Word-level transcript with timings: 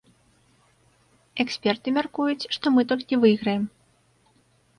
Эксперты 1.45 1.87
мяркуюць, 1.99 2.49
што 2.57 2.65
мы 2.77 2.81
толькі 2.93 3.21
выйграем. 3.27 3.63